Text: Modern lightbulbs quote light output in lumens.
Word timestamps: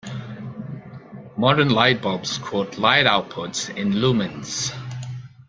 Modern 1.37 1.69
lightbulbs 1.69 2.41
quote 2.41 2.79
light 2.79 3.05
output 3.05 3.69
in 3.69 3.93
lumens. 3.93 4.73